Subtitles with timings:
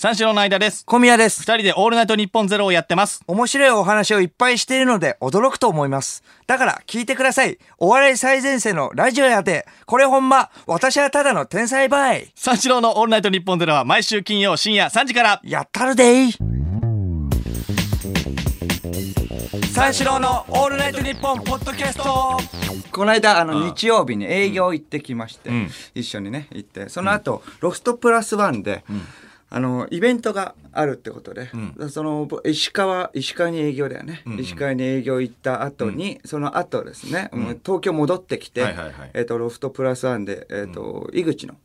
[0.00, 0.84] 三四郎の相田です。
[0.86, 1.40] 小宮です。
[1.40, 3.20] 二人でオールナイトニッポンゼロをやってます。
[3.26, 6.22] 面白いお話をいっぱいしているので驚くと思います。
[6.46, 7.58] だから聞いてください。
[7.78, 9.66] お笑い最前線のラジオやで。
[9.86, 12.30] これほんま、私はただの天才バイ。
[12.36, 15.40] 三四郎のオールナイトニッポンゼロは毎週金曜深夜3時から。
[15.42, 16.32] やったるでい。
[19.74, 22.38] 三四郎のオールナイトニッポンポッドキャスト。
[22.92, 28.84] この間、あの、日曜日に営業行ってきまして、ん一緒にね、行って、その後、ロフトプラスワンで、
[29.50, 31.50] あの、イベントがあるってことで、
[31.88, 34.22] その、ぼ石川、石川に営業だよね。
[34.38, 39.10] 石川に営業行った後に、その後ですね、もう東京戻ってきて、はいはいはい。
[39.14, 41.58] えっ、と、ロフトプラスワンで、えっ、と、井口の、うん。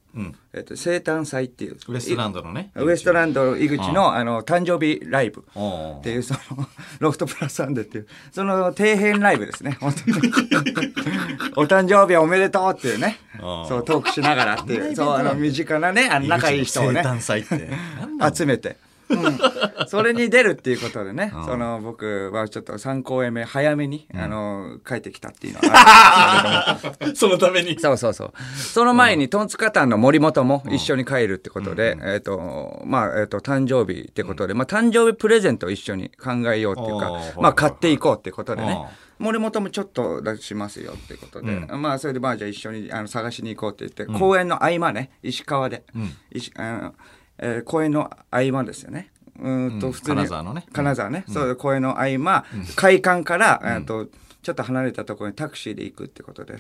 [0.54, 1.78] えっ、と、生誕祭っていう。
[1.88, 2.72] ウエストランドのね。
[2.76, 5.44] ウエストランド井口の、あの、誕生日ライブ。
[5.56, 6.40] おっていう、その、
[7.00, 10.18] ロフトプラスワンでっていう、その底辺ライブですね、本当に。
[11.58, 17.70] お誕生日おめでとうっていうねそう、トークしながらっていう、そう、あの、身近なね、あの、仲いい人をね、生誕祭って。
[18.00, 18.78] なんだ集めて。
[19.14, 27.16] うん、それに出るっていうことでね、その僕はちょっと3公演目早めに、あの帰ってきたっていうのはあるんですけれども。
[27.16, 27.80] そのために。
[27.80, 28.34] そうそうそう。
[28.56, 38.78] その前に、トンツカタンの森本も一緒に帰るってことで、えっ、と、まあ、えっ、と、誕生日ってことで、まあ、誕生日プレゼントを一緒に考えようっていうかまあ、買っていこうってことでね。
[39.20, 45.84] 森本もちょっと出しますよってことで、うまあ、それでまあ、じゃあ一緒にあの探しに行こうって言って、公演の合間ね、石川で、
[46.32, 46.96] 石あの
[47.38, 49.12] えー公演の合間ですよね。
[49.40, 50.18] うーんと、うん普通に。
[50.18, 51.26] 金沢のね金沢ね。
[51.28, 54.08] そう、公演の合間、会館から、えっと、
[54.42, 56.60] ちょっと離れたところにタクシーで行くってことで、うん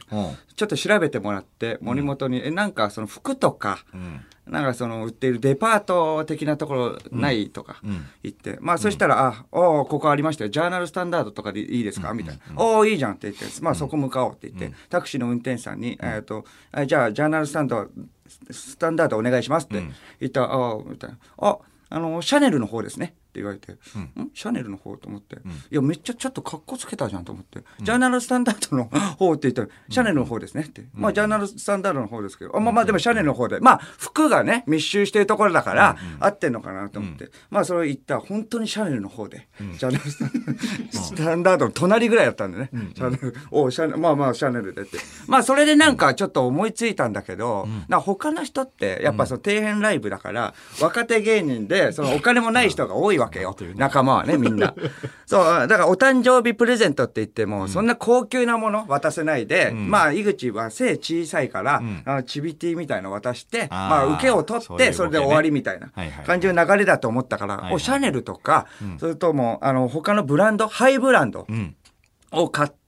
[0.56, 4.22] ちょっと調べてもらって、森本に、え、なんかその服とか、うん。
[4.48, 8.06] なんかその売っているデパート的なところないとかん。
[8.24, 10.50] 言って、まあそしたら、あ、おーここありましたよ。
[10.50, 12.14] ジャーナルスタンダードとかでいいですか？
[12.14, 12.42] みたいな。
[12.62, 17.88] おおいいじゃんって言って、まあそこ向かおうって言って、タクシーの運転手さんに、えっと、あじゃあジャーナルスタンド、
[18.52, 19.82] スタンダードお願いしますって
[20.20, 21.18] 言ったら、ああ、みたいな。
[21.38, 21.58] あ、
[21.90, 23.16] あの、シャネルの方ですね。
[23.34, 23.78] って言われて、ん。
[24.36, 25.38] シャネルの方と思って、
[25.72, 30.84] いや、めっちゃちょっと格好つけたじゃんと思って、ジャーナルスタンダードの方って言ったら、シャネルの方ですねって。
[30.94, 39.47] まあ、ジャーナルスタンダードの方ですけど、あまあまあ、でもシャネルの方で、まあ、服がね、密集してるところだから、合ってんのかなと思って、まあ、それ言ったら、本当にシャネルの方で、
[39.79, 40.12] ジャーナル
[40.91, 44.97] スタンダードの隣ぐらいだったんでね、シャネル、おシャネル、まあまあ、シャネルでって。
[45.28, 53.56] まあ、それでなんかちょっと思いついたんだけど、な他の人って、やっぱその底辺ライブだから、若手芸人で、そのお金もない人が多いわけよ。
[53.75, 54.73] 仲間はね、みんな。
[55.25, 65.89] そう、だからお誕生日プレゼントって言っても、そんな高級なもの渡せないで、まあ、井口は背小さいから、あのチビティみたいの渡して、まあ、受けを取って、それで終わりみたいな
[66.25, 68.67] 感じの流れだと思ったから、おシャネルとか、
[69.00, 71.75] それとも、あの、他のブランド、ハイブランド、うん。
[72.34, 72.83] を買って、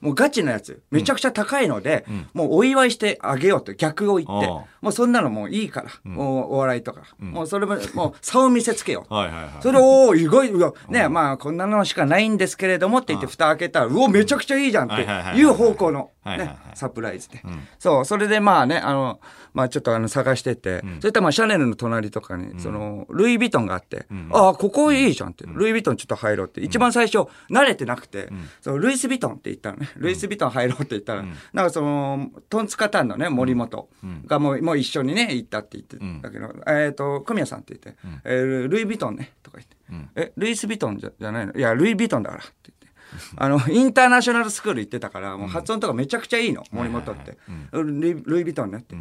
[0.00, 9.14] もうガチなやつ、めちゃくちゃ高いので、もうお祝いしてあげようって逆を言って、もうそんなのもういいから、もうお笑いとか、もうそれも、もう差を見せつけよう。
[9.14, 9.50] はいはいはい。
[9.60, 17.42] それを、おー意外、ね、まあ、こんなのしかないんですけれどもって言って蓋開けたら、うお、めちゃくちゃいいじゃんってはいう方向の、ねい、サプライズで。
[17.78, 19.20] そう、それでまあね、あの、
[19.52, 28.28] まあちょっとあの探してて、それとまあシャネルの隣とかに、その、ルイ・ヴィトンがあって、ああ、ここいいじゃんって、ルイ・ヴィトンちょっと入ろうって、一番最初、慣れてなくて、
[28.60, 31.22] そのルイス・ヴィトンって言ったのね、ルイス・ヴィトン入ろうって言ったら、
[31.52, 33.90] なんかその、トンツカタンのね、森本
[34.26, 39.64] がもう、もう一緒にね、行ったって言ってたけど、えっと、小宮さんって言って、えールイ・ヴィトンね、とか言
[40.00, 41.52] って、え、ルイス・ヴィトンじゃじゃないの？
[41.52, 42.88] いや、ルイ・ヴィトンだからって言って。
[43.36, 47.36] あの、インターナショナルスクール行ってたから、もう発音とかめちゃくちゃいいの、森本って。
[47.72, 48.96] ルイ・ルイ・ヴィトンねって。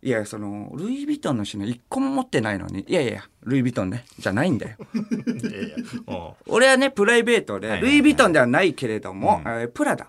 [0.00, 4.76] いや、その、ルイ・ヴィトンの品一個も持ってないのに、いやいやルイ・ヴィトンね、じゃないんだよ。
[4.94, 5.76] いやいや
[6.06, 10.06] おう俺はね、プライベートで、はいルイ・ヴィトンではないけれども、えープラダ。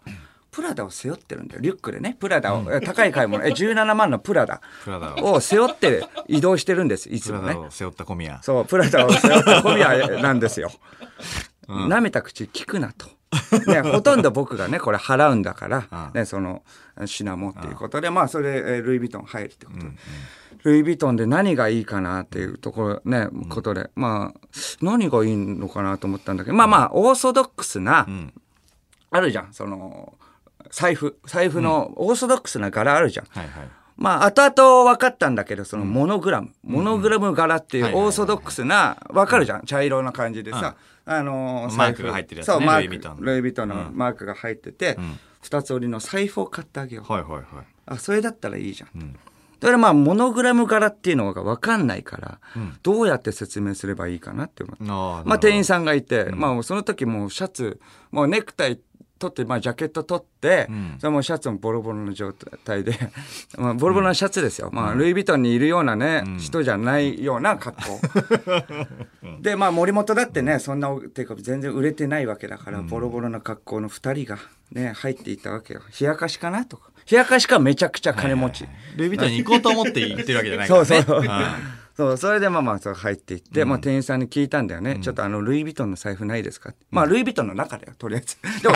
[0.52, 1.62] プラダを背負ってるんだよ。
[1.62, 2.18] リュックでね。
[2.20, 7.54] プラダを、えー高い買い物、えー17万のプラダプラダをを背負って移動してるんです、いつプラもね。
[7.56, 8.40] ダを背負った小宮。
[8.44, 10.72] そう、プラダを背負った小宮なんですよ。
[11.68, 13.08] 舐めた口聞くなと。
[13.68, 16.64] ね、ほとんど僕がね、これ払うんだから、 ね、その、
[17.06, 19.92] 品もっていうことで、まあ、それ、えールイ・ヴィトン入るってことで。
[20.64, 24.40] ルイ・ヴィトンで何がいいかなっていうところね、ことで、まあ、
[24.82, 28.08] 何がいいのかなと思ったんだけど、まあまあ、オーソドックスな、
[29.12, 30.18] あるじゃん、その、
[30.72, 31.18] 財布。
[31.26, 33.26] 財布のオーソドックスな柄あるじゃん。
[33.30, 33.70] はいはい。
[33.96, 36.52] まあ、後々分かったんだけど、そのモノグラム。
[36.64, 40.76] モノグラム柄っていうオーソドックスな、分かるじゃん茶色な感じでさ。
[41.12, 42.78] あのマークが入ってるやつねそう、マ。
[42.80, 44.98] ルイ・ヴィトンのルイ・ヴィトンのマークが入ってて、
[45.42, 47.12] 二つ折りの財布を買ってあげよう。
[47.12, 47.44] はいはいはい。
[47.88, 49.16] あ、それだったらいいじゃん。
[49.60, 52.40] だからまあ、モノグラム柄っていうのが分かんないから、
[52.84, 54.84] どうやって説明すればいいかなって思って。
[54.88, 57.80] あまあ、店員さんがいて、まあ、その時もうシャツ、
[58.12, 58.80] もうネクタイ
[59.20, 62.98] 取って、まあ、ジャケット取って、んそれもシャツもボロボロの状態で、
[63.58, 64.70] まあ、ボロボロのシャツですよ。
[64.72, 68.00] まあ、ルイ・ヴィトンにいるようなね、人じゃないような格好。
[69.42, 74.40] で、まあ、森本だってね、そんな、ていうか全然売れてないわけだから、ボロボロな格好の二人が
[74.72, 75.82] ね、入っていったわけよ。
[76.00, 76.90] 冷やかしかなとか。
[77.12, 78.66] 冷やかしかめちゃくちゃ金持ち。
[78.96, 80.86] ルイ・ヴィトンに行こうと思って行ってるわけじゃないからね。
[80.86, 81.30] そうそううん
[82.00, 85.00] そう、それでまあまあそう入っていって、まあ店員さんに聞いたんだよね。
[85.02, 86.70] ちょっとあの、ルイ・ヴィトンの財布ないですか？
[86.70, 88.38] ってまあ、ルイ・ヴィトンの中だよ、とりあえず。
[88.64, 88.76] でも、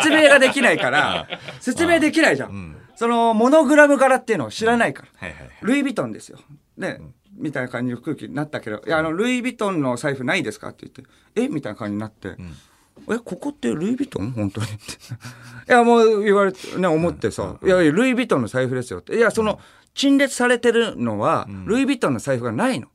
[0.00, 1.28] 説明ができないから、
[1.60, 2.76] 説明できないじゃん。
[2.94, 5.08] その、モノグラム柄っていうのを知らないから。
[5.16, 5.50] はいはいはい。
[5.60, 6.38] ルイ・ヴィトンですよ。
[6.78, 6.98] で、
[7.38, 10.68] みたいな感じの空気になったけど、いや、あの、ルイ・ヴィトンの財布ないですか？
[10.70, 11.02] って言って、
[11.34, 11.48] え？
[11.48, 12.36] みたいな感じになって、
[13.10, 14.30] え、ここってルイ・ヴィトン？
[14.30, 14.66] 本当に。
[14.72, 14.72] い
[15.66, 19.14] や、もう言われて、ね、思ってさ、いやいや、ルイ・ヴィトンの財布ですよって。
[19.16, 19.60] いや、その、
[19.96, 22.86] 陳列されてるのは、ルイ・ヴィトンの財布がないの。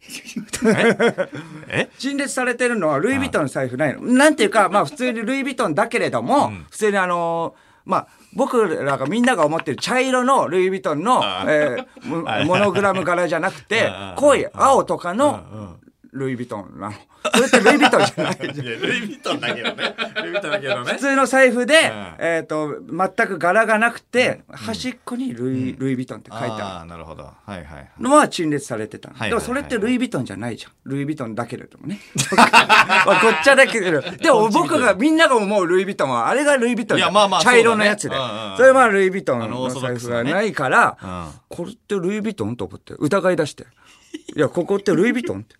[1.68, 1.90] え？
[1.98, 4.00] 陳列されてるのはルイ・ヴィトンの財布ないの。
[4.00, 15.76] なんていうか、まあ普通にルイ・ヴィトンだけれども、普通にあのーまあ僕らがみんなが思ってる茶色のルイ・ヴィトンの、えーモ モノグラム柄じゃなくて、濃い青とかの
[16.12, 16.94] ルイ・ヴィトンなの。
[17.32, 18.66] それってルイ・ヴィトンじゃないじゃん。
[18.66, 19.94] いやルイ・ヴィトンだけどね。
[20.22, 20.98] ルイ・ヴィトンだけどね普。
[20.98, 26.64] 通の財布で、んえっ、と、全く柄がなくて、端っこにルイ、ルイ・ヴィトンって書いてある。
[26.64, 27.24] ああ、なるほど。
[27.24, 27.90] はいはいはい。
[27.98, 30.72] のは陳列されてたでもそれってルイ・ヴィトンじゃないじゃん。
[30.84, 32.00] ルイ・ヴィトンだけれどもね。
[32.36, 32.44] ま
[33.12, 34.00] あごっちゃだけど。
[34.00, 38.16] でも僕が、みんなが思うルイ・ヴィトンは、あれがルイ・ヴィトンいやまあまあ茶色のやつで。
[38.56, 43.66] それはルイ・ヴィトンあの財布がないから、うんこれってルイ・ヴィトンと思って、疑い出して。
[44.36, 45.59] いや、ここってルイ・ヴィトンって。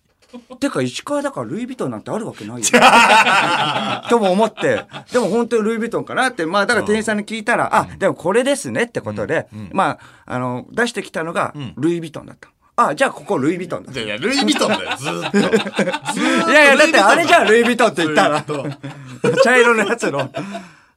[0.59, 2.65] てか、石川だからルイ・ヴィトンなんてあるわけないよ。
[4.09, 12.49] とも思って、でも本当にルイ・ヴィトンかなって、まあだから店員さんに聞いたら、あ、でもこれですねってことで、まあ、あの、出してきたのがルイ・ヴィトンだった。
[12.75, 13.99] あ、じゃあここルイ・ヴィトンだ。
[13.99, 15.37] いや、ルイ・ヴィトンだよ、ずーっと。
[16.51, 18.43] いやいや、だってあれじゃん、ルイ・ヴィトンって言ったら。
[19.43, 20.31] 茶色のやつの。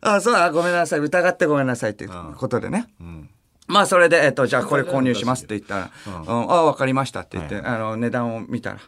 [0.01, 1.01] あ、そうだ、ごめんなさい。
[1.01, 2.87] 疑ってごめんなさいっていうことでね。
[3.67, 8.79] まあ、それで、えっと、じゃあこれ購入しますって言ったら、うん、あ、わかりましたって言って、あの、値段を見たら、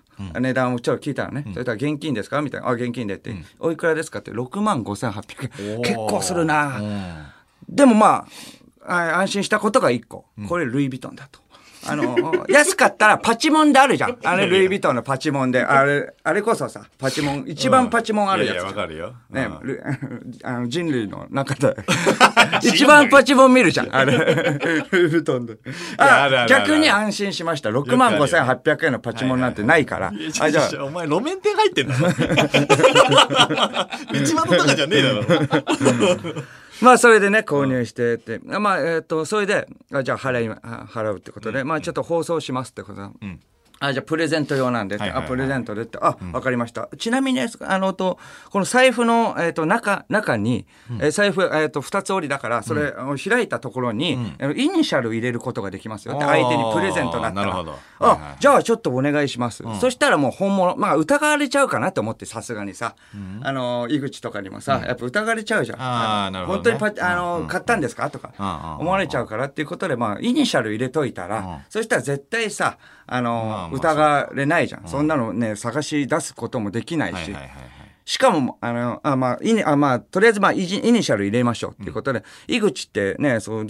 [0.40, 2.42] 値段をちょっと聞いたらね、それから現金ですか？
[2.42, 2.68] みたいな。
[2.68, 3.34] あ、現金でって。
[3.58, 5.82] おいくらですかって、6万5800円。
[5.82, 7.32] 結構するな。
[7.68, 8.26] でもま
[8.86, 10.26] あ、あ安心したことが1個。
[10.46, 11.40] これルイ・ヴィトンだと。
[11.88, 14.18] あの、安かったらパチモンであるじゃん。
[14.24, 15.62] あれ、ルイ・ヴィトンのパチモンで。
[15.62, 19.14] あれ、あれこそさ、パチモン、一番パチモンあるやついやわかるよ。
[19.30, 19.48] ね
[20.42, 21.76] あの人類の中で
[22.62, 24.12] 一番パチモン見るじゃん、あれ。
[24.12, 25.58] ルイ・ヴィトンで。
[25.98, 27.70] やあ逆に安心しました。
[27.70, 30.12] 6万5800円のパチモンなんてないから。
[30.40, 32.08] あ、じゃあ、お前、路面店入ってんだろ。
[34.12, 35.22] 内窓とかじゃねえだろ。
[36.80, 38.38] まあそれでね、購入してって。
[38.38, 43.00] まあ、えっと、それで、あじゃあ払い、あ払うってことで、まあちょっと放送しますってこと。
[43.00, 43.10] だ。
[43.78, 45.26] あ、じゃあプレゼント用なんではいはいはい。
[45.26, 46.88] あ、プレゼントでって、あ、わかりました。
[46.96, 48.18] ちなみにあの、と、
[48.50, 50.66] この財布の、えっ、と、中、中に、
[50.98, 57.44] えー財布、えっ、と、二つ折りだから、それ、あの開いたところに、あのイニシャル入れることができますよって、相手にプレゼントだったら。
[57.44, 59.64] なるほどあ、じゃあちょっとお願いします。
[59.80, 62.94] そしたらもう本物、まあ疑われちゃうかなと思って、さすがにさ、
[63.42, 65.78] あの、井口とかにもさ、やっぱ疑われちゃうじゃん。
[65.80, 66.78] あーのなるほどね。
[66.78, 68.10] 本当にパ、あの、買ったんですか？
[68.10, 68.76] とか。
[68.80, 71.58] 思われちゃうからっていうことで、まあ、イニシャル入れといたら、うん。
[71.68, 74.86] そしたら絶対さ、あの、疑われないじゃん。
[74.86, 77.34] そんなのね、探し出すこともできないし。
[78.06, 83.66] しかも、あの、あ、まあ、イニ、あ、まあ、とりあえず、まあ、イジイニシャル入れましょうっていうことで、井口ってね、そう、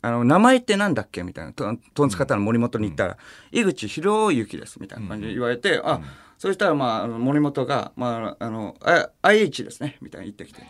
[0.00, 3.18] あの、名前ってなんだっけみたいな、とトンツカタンの森本に行ったら、
[3.50, 6.00] 井口博之です、みたいな感じで言われて、あ、
[6.38, 10.64] そしたら、まあ森本が、まあ、あの、あ IH ですね、みたいに言ってきて、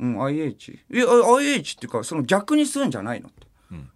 [0.00, 0.72] うん、IH?
[0.90, 3.46] いや、あ IH っていうか、その逆にするんじゃないのって。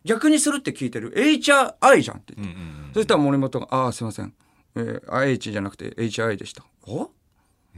[0.05, 2.55] 逆にするって聞いてる？HI じゃんって言って。
[2.95, 4.33] そしたら森本が、ああ、すいません。
[4.77, 6.63] えー IH じゃなくて HI でした。
[6.87, 7.09] あ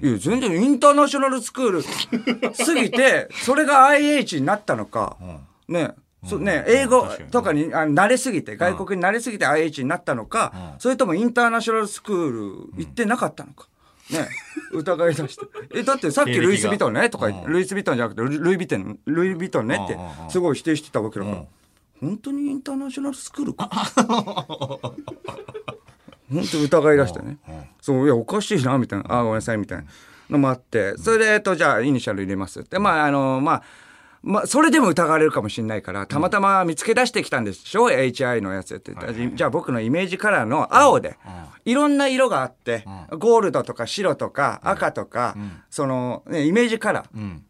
[0.01, 1.83] いや、全然インターナショナルスクール
[2.55, 5.17] すぎて、それが IH になったのか、
[5.69, 5.95] ね、
[6.27, 13.69] そね、英語とかにあ慣れすぎて、外国に慣れすぎて IH になったのか、それともインターナショナルスクール行ってなかったのか。
[14.11, 14.29] ね、
[14.73, 15.47] 疑い出して。
[15.75, 17.53] え、だってさっきルイス・ヴィトンねとか言って、うん。
[17.53, 23.71] ルイス・ヴィトンじゃなくてルイ・ヴィトン、ルイ・ヴィトンねってすごい否定してたわけだからうん、本当にインターナショナルスクールか？
[26.33, 27.39] 本当疑い出してね。
[27.81, 29.05] そう、いや、おかしいな、みたいな。
[29.09, 29.85] あ、ごめんなさい、みたいな
[30.31, 30.97] のもあって。
[30.99, 32.79] それで、えっと、じゃあ、イニシャル入れますって。
[32.79, 33.63] まあ、あの、まあ、
[34.23, 38.93] まあ、それでも疑われるかもしれないから、たまたま見つけ出してきたんでしょ、HI のやつって。
[38.93, 41.19] 言ったら、じゃあ僕のイメージカラーの青で、
[41.65, 42.85] いろんな色があって、
[43.19, 45.37] ゴールドとか白とか赤とか、
[45.71, 47.07] その、ね、イメージカラー。
[47.15, 47.45] うん。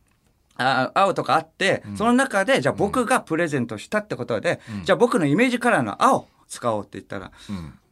[0.59, 7.33] あ青とかあって、その中で、じゃあ僕がプレゼントしたってことで、じゃあ僕のイメージカラーの青使おうって言ったら、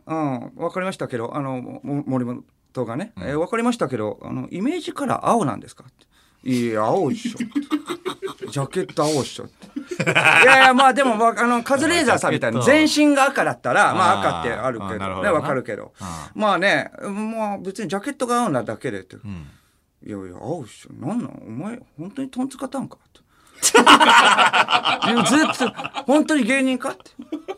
[0.07, 0.35] うん。
[0.39, 5.85] うん、わかりましたけど、あの、も森本がね、えーわかりましたけど、あの、イメージカラー青なんですか？
[5.89, 6.49] って。
[6.51, 7.39] いや、青いっしょ。
[8.51, 9.67] ジャケット青っしょって。
[10.03, 10.07] い
[10.47, 15.93] やいや、まあでも、まあ、あの、カズレーザーさんみたいな、全身が赤だったら、まあ赤ってあるけど、ね、なわかるけど。
[16.35, 19.17] まあね、まあ別にジャケットが青なだけでって。
[19.17, 21.07] いやいや、青っしょ。
[21.07, 21.43] なんなん？
[21.47, 22.97] お前、本当にトンツカタンか？
[23.07, 23.20] って。
[23.61, 25.73] ずっと、
[26.07, 27.11] 本当に芸人かって。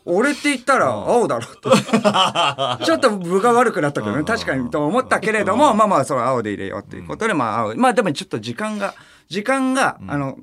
[0.04, 1.56] 俺って言ったら青だろっ
[2.78, 2.84] て。
[2.84, 7.76] ちょっと分が悪くなったけどね、確かにと思ったけれども、まあまあ、それ青で入れようっていうことで、まあ青。
[7.76, 8.94] まあでもちょっと時間が、
[9.28, 10.38] 時間が、あの、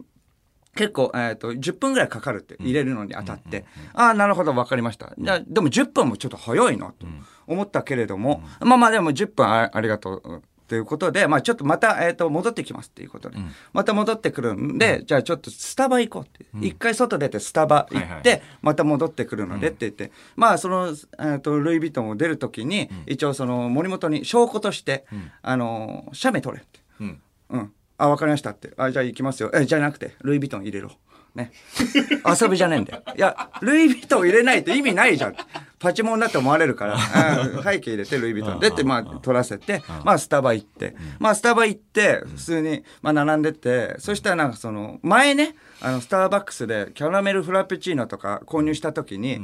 [0.75, 5.13] 結構、えっ、と、10分ぐらいかかるって、入れるのにあたって、ああ、なるほど、わかりました。
[5.17, 7.05] じゃあでも10分もちょっと早いな、と
[7.47, 10.41] 思ったけれども、まあまあでも10分あありがとう。
[10.69, 13.39] ということで、まあちょっとまた、えっ、と、戻ってきますっていうことで、
[13.73, 16.45] また戻ってくるんで、じゃあちょっとスタバ行こうって。
[16.61, 25.05] 一、回外出てスタバ行って、また戻ってくるのでって言って、まあその、えっ、と、ルイ・ヴィトンを出るときに、一応その森本に証拠として、
[25.41, 26.79] あの、写メ撮れって。
[27.01, 27.73] うんうん。
[27.97, 28.71] あ、わかりましたって。
[28.77, 29.49] あ、じゃあ行きますよ。
[29.53, 30.91] え、じゃなくて、ルイ・ヴィトン入れろ。
[31.35, 31.51] ね。
[32.41, 33.03] 遊びじゃねえんだよ。
[33.15, 35.35] いや、ルイ・ヴィトン入れないと意味ないじゃん。
[35.79, 38.59] パチモンだって思われるから、あ 背景入れて、ルイ・ヴィトン。
[38.59, 40.95] でって、まあ、撮らせて、まあ、スタバ行って。
[41.19, 49.41] まあ、スタバ行って、普通に、まあ、並んでて、そしたらなんかその、前ね、あの、スターバックスでキャラメルフラペチーノとか購入した時に、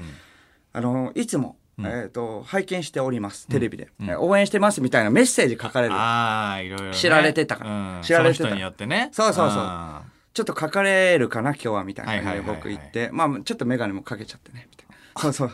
[0.74, 3.48] あの、いつも、えっ、と、拝見しております。
[3.48, 5.94] テレビで、え応援してますみたいなメッセージ書かれる。
[5.94, 6.94] ああいろいろね。
[6.94, 7.98] 知られてたから。
[7.98, 8.02] うん。
[8.02, 8.50] 知られてた。
[8.50, 9.10] そによってね。
[9.12, 9.60] そうそうそう。
[9.60, 10.04] あ
[10.36, 14.85] ちょっと書かれるかな今日はみたいな感じではい僕言って、まあちょっと眼鏡もかけちゃってねみたいな。
[15.18, 15.52] そうそう。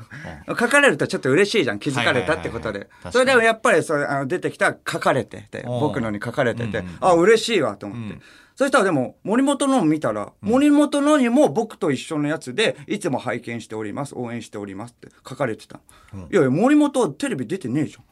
[0.48, 1.80] 書かれるとちょっと嬉しいじゃん。
[1.80, 2.90] 気づかれたってことで。
[3.12, 8.22] それでもやっぱりそれあの出てきた書かれてて、僕のに書かれててうんうん、あ、嬉しいわと思ってうん。
[8.56, 15.80] そしたらでも森本のを見たら、森本のにも僕と一緒のやつで、いつも拝見しております、応援しておりますって書かれてた。
[16.32, 18.04] いやいや、森本はテレビ出てねえじゃん。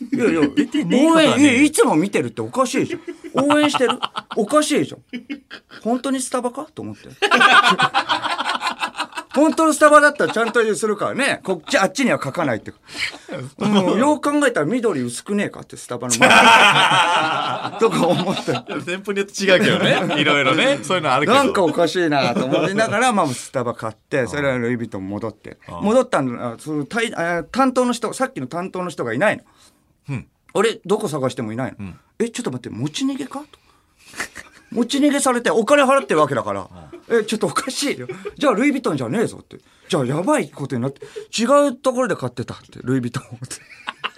[0.14, 3.48] いやいや、出てねえ応援、いいつも見てるっておかしいじゃん。
[3.50, 3.98] 応援してる？
[4.36, 5.02] おかしいじゃん。
[5.82, 6.66] 本当にスタバか？
[6.74, 7.08] と思って。
[9.40, 11.40] 本当のスタバだったらちゃんとするからね。
[11.42, 12.72] こっち、あっちには書かないって。
[13.58, 16.28] うん、よう考えたら緑薄くねえかって、スタバの前。
[17.80, 18.52] とか思って。
[18.52, 25.58] ー店舗によって違うけどねいろいろねそういうのあるけどなんかおかしいなと思いながら、まあ、スタバ買って、それはルイ・ヴィトン戻って。
[25.68, 29.44] 戻ったんだ、その担当の人、さっきの担当の人がいないの。
[30.10, 31.94] うん俺、どこ探してもいないの。
[32.18, 33.46] え、ちょっと待って、持ち逃げかと。
[34.72, 36.68] 持ち逃げされてお金払ってるわけだから。
[37.10, 38.06] え、ちょっとおかしいよ。
[38.36, 39.58] じゃあ、ルイ・ヴィトンじゃねえぞって。
[39.88, 41.04] じゃあ、やばいことになって、
[41.36, 43.56] 違うところで買ってたって、ルイ・ヴィトンって。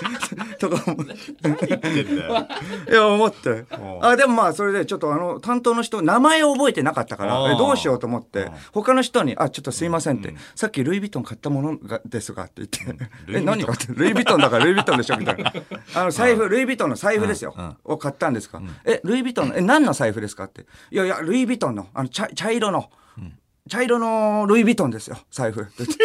[0.58, 1.14] とか思って。
[1.42, 2.48] 言ってんだよ。
[2.90, 3.50] いや、思って。
[3.50, 3.66] う。
[4.02, 14.40] あ、でもまあ、それでちょっとあの、担当の人、名前を覚えてなかったから、どうしようと思って、他の人に、あ、ちょっとすいませんって、さっきルイ・ヴィトン買ったものがですがって言って、 え、ルイヴィトン何かって、ルイ・ヴィトン。
[14.40, 15.52] だからルイ・ヴィトンでしょみたいな。
[15.94, 17.54] あの、財布、ルイ・ヴィトンの財布ですよ。
[17.56, 17.64] うん。
[17.64, 17.76] うん。
[17.84, 18.60] を買ったんですか？
[18.84, 20.66] え、ルイ・ヴィトンの、え、何の財布ですかって。
[20.90, 22.90] いやいや、ルイ・ヴィトンの、あの、茶茶色の、
[23.68, 25.60] 茶色のルイ・ヴィトンですよ、財布。
[25.62, 25.96] って言って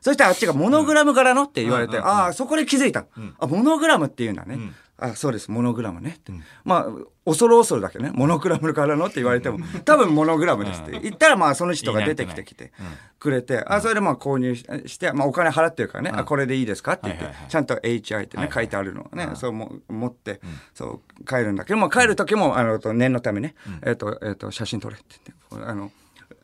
[0.00, 3.06] そしたらあっちがモノグラム柄のって言われて、ああ、そこで気づいた。
[3.38, 4.58] あ、モノグラムって言うんだね。
[5.00, 6.18] あ、そうです、モノグラムね。
[6.64, 6.86] まあ、
[7.24, 10.98] 恐る恐るだけどね、モノグラム柄のって言われても、多分モノグラムですって。
[10.98, 12.72] 言ったら、まあ、その人が出てきてきて
[13.20, 20.40] くれて、あ、それでまあ購入しして、まあ、お金払ってるからね、あ、これでいいですかって言ってちゃんと HI ってね書いてあるのをね、そうも持って、
[20.74, 23.54] そう、帰るんだけど、まあ、帰る時も、あの、と念のためね、
[23.86, 25.04] えっと、えっと、写真撮れって
[25.50, 25.92] 言って、あの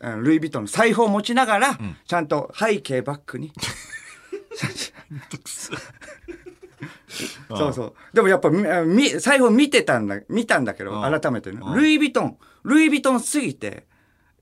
[0.00, 3.52] ルイ・ヴィトンの財布を持ちながら、ちゃんと背景バックに。
[7.48, 7.94] そうそう。
[8.12, 11.74] でもやっぱみみ財布を見てたんだ、見たんだけど、うん改めてねうん。
[11.74, 13.86] ルイ・ヴィトン、ルイ・ヴィトンすぎて、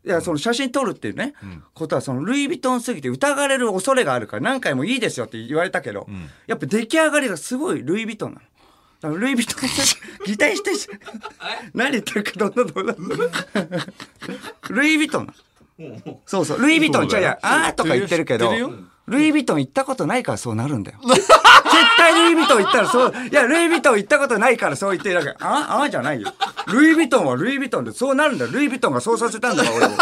[0.04, 1.34] いや、その写真撮るっていうね、
[1.74, 8.46] ことは、そのルイ・ヴィトンすぎて疑われる恐れがあるから何回もいいですよって言われたけど、んやっぱ出来上がりがすごいルイ・ヴィトンなの。
[9.08, 10.88] ルイ・ヴィトン、擬態してし
[11.74, 12.96] 何言ってるかどんどんどんどん
[14.70, 15.34] ルイ・ヴィトン
[16.26, 16.60] そうそう。
[16.60, 18.50] ルイ・ヴィトン、そうだよじゃあいや、あーとか言ってるけど
[19.06, 20.98] ルイ・ヴィトン行ったことないからそうなるんだよ。
[21.04, 21.26] 絶
[21.96, 25.36] 対ルイ・ヴィトン行ったらそう、いや、ルイ・ヴィトン行ったことないからそう言ってるだけ。
[25.40, 26.32] ああじゃないよ。
[26.68, 28.52] ルイ・ヴィトンはルイ・ヴィトンでそうなるんだよ。
[28.52, 29.90] ルイ・ヴィトンがそうさせたんだから、俺を。
[29.90, 29.94] 知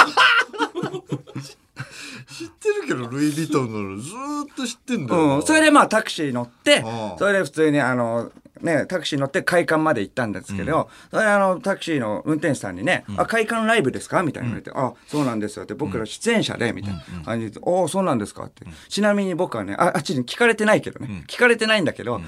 [2.44, 5.34] ってるけど、ルイ・ヴィトンのずーっと知ってんだよな。
[5.36, 5.42] うん。
[5.42, 8.30] それでまあタクシー乗ってう、んそれで普通にあの、
[8.62, 14.22] ね、タクシー乗って会館まで行ったんですけど、それであの、タクシーの運転手さんにね、あ、会館ライブですか？
[14.22, 18.44] みたいな言われて、あ、そうなんですよって、僕ら出演者で、みたいな感じで、おそうなんですか？
[18.44, 18.64] って。
[18.88, 22.20] ちなみに僕はね、あ、あっちに聞かれてないけどね、聞かれてないんだけど、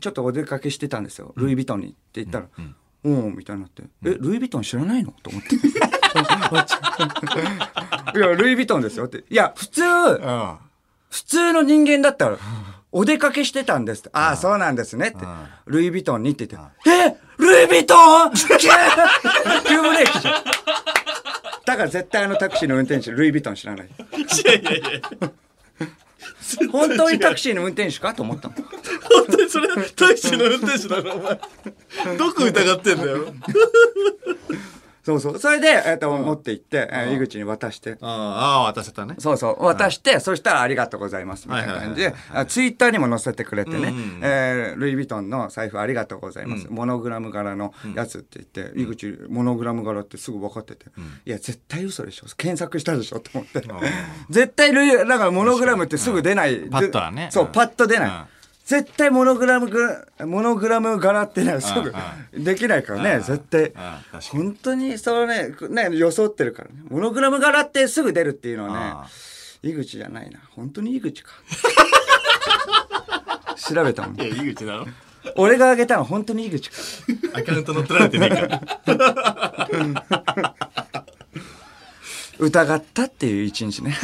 [0.00, 1.32] ちょっとお出かけしてたんですよ。
[1.36, 2.46] ルイ・ヴィトンにって言ったら、
[3.04, 5.12] うん、みたいになって、え、ルイ・ヴィトン知らないの？
[5.22, 5.56] と思って。
[8.18, 9.24] いや、ルイ・ヴィトンですよって。
[9.28, 10.56] いや、普通、うん
[11.14, 12.38] 普通の人間だったら、
[12.90, 14.10] お出かけしてたんですって。
[14.14, 15.18] ああ、そうなんですねって。
[15.66, 17.94] ルイ・ヴィトンにって言って、えルルイ・ヴィト
[18.26, 18.32] ン？
[18.34, 18.48] 急
[19.68, 20.44] 急ブレーキじゃん。
[21.64, 23.86] だから絶対あのタクシーの運転手、ルイ・ヴィトン知らない。
[23.86, 23.90] い
[24.44, 25.00] やいやいや
[26.72, 28.56] 本当にタクシーの運転手かと思ったもん。
[28.56, 28.72] 本
[29.30, 33.26] 当にそれタクシーの運転手だろお前どこ疑ってんだよ
[35.04, 35.38] そうそう。
[35.38, 37.98] それで、えっ、と、持って行って、えー井口に渡して。
[38.00, 39.62] あああ渡せたねそうそう。
[39.64, 41.46] 渡して、そしたらありがとうございます。
[41.46, 42.14] みたいな感じで
[42.48, 43.92] ツイッターにも載せてくれてね、
[44.22, 46.66] えールイ・ヴィトンの財布ありがとうございます。
[46.70, 50.86] モノグラム柄のやつって言って、井口、モノグラム柄ってすぐ分かってて、
[51.26, 52.26] いや、絶対嘘でしょ。
[52.36, 53.62] 検索したでしょと思って。
[54.30, 56.68] 絶対ルイ、だからモノグラムってすぐ出ない。
[56.70, 58.33] パッとはねそう、うんパッと出ない。
[58.68, 61.92] うん絶対モノグラムグラ、モノグラム柄ってね、すぐ
[62.32, 63.74] できないからね、絶対。
[64.30, 66.76] 本当にそのねね装ってるからね。
[66.88, 69.06] モノグラム柄ってすぐ出るっていうのはあ
[69.62, 70.38] ね井口じゃないな。
[70.50, 71.32] 本当に井口か。
[73.56, 74.86] 調べたもんいや井口だろ。
[75.36, 76.76] 俺が挙げたのは本当に井口か。
[77.34, 78.62] アカウント乗っ取られてねえから。
[82.38, 83.94] 疑ったっていう一日ね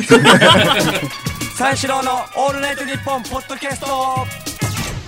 [1.60, 3.86] 三四郎のオールナイトニッポンポッドキャスト。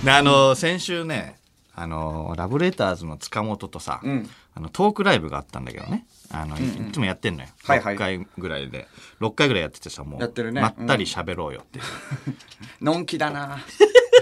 [0.05, 1.35] であの先週ね
[1.73, 4.29] あのラブレターズの塚本とさ、ん。
[4.53, 6.05] あのトークライブがあったんだけどね。
[6.29, 7.95] あの、いつもやってんのよ、はいはい。
[7.95, 8.87] 6回ぐらいで。
[9.19, 10.61] 6回ぐらいやっててさもうやってるね。
[10.61, 11.85] まったり喋ろうよっていう、
[12.85, 13.57] のんきだな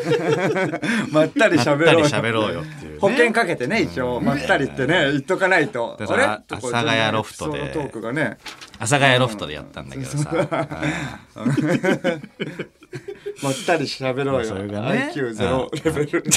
[1.12, 2.00] まったり喋ろうよ。
[2.00, 4.20] り喋ろうよっていう、ね、保険かけてね一応。
[4.22, 5.96] まったりってね言っとかないと。
[6.00, 7.60] だから阿佐ヶ谷ロフトで。
[7.60, 8.38] そのトークがね。
[8.78, 10.32] 阿佐ヶ谷ロフトでやったんだけどさ、
[13.42, 14.46] まったり喋ろうよ。
[14.46, 15.12] それがね。
[15.16, 16.24] IQ ゼロレベル。
[16.24, 16.30] で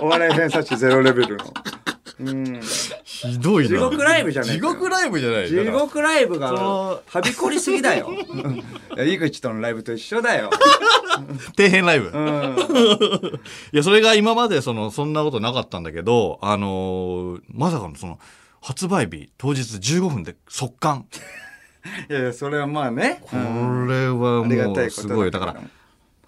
[0.00, 1.44] お笑い偏差値ゼロレベルの。
[2.20, 2.60] うん。
[3.16, 8.10] ひどいな地獄ライブじゃねえ地獄ライブじゃない地獄ライブがはびこりすぎだよ。
[8.28, 8.56] うん
[8.96, 10.50] いや井口とのライブと一緒だよ。
[11.56, 12.56] 底辺ライブ、うん。
[13.72, 18.18] いや、それが今までその、そんなことなかったんだけど、あのーまさかのその、
[18.62, 21.06] 発売日当日15分で速乾。
[22.08, 23.20] いやいや、それはまあね。
[23.22, 23.38] これ
[24.08, 25.30] はもうすごい。
[25.30, 25.60] だから、わ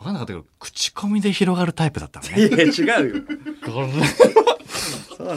[0.05, 2.47] かんなかったけど、口コミで広がるタイプだったのね。
[2.47, 3.23] いや、違うよ。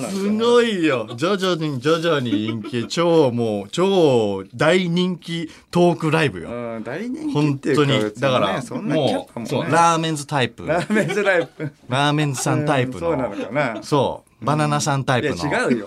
[0.10, 1.08] すごいよ。
[1.16, 6.50] 徐々に徐々に人気、 超もう、超大人気トークライブよ。
[6.50, 8.00] うん、大人気本当に。
[8.00, 10.66] 別だから、もう、そう、ラーメンズタイプ。
[10.68, 11.72] ラーメンズライブ。
[11.90, 13.46] ラーメンズさんタイプうんそうなのの。
[13.46, 13.84] かな。
[13.84, 15.72] そう、バナナさんタイいや、プの。
[15.72, 15.86] 違うよ。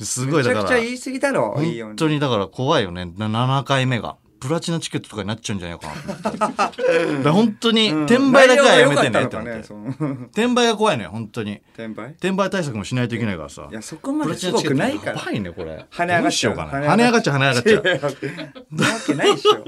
[0.00, 0.84] すごいだからめちゃくちゃ。
[0.84, 1.60] 言い過ぎだろ。
[1.62, 1.96] いいよう本に。
[1.98, 6.14] 当にだから怖いよねな7回目がプラチナチケットとかになっちゃうんじゃないかな。
[6.16, 11.62] と思ってだから本当に転売だけはやめてねって思ってね転売が怖いのよ本当に。
[11.72, 12.10] 転売？
[12.10, 13.68] 転売対策もしないといけないからさ。
[13.70, 15.18] いや、そこまですごくないから。
[15.18, 15.24] や。
[15.24, 15.86] ばいねこれ。
[15.90, 16.22] 跳ね上がっちゃう。
[16.22, 16.72] どうしようかな。
[16.72, 17.36] 跳ね上がっちゃう。
[17.36, 19.64] 跳ね上がっちゃうな わけないでしょ。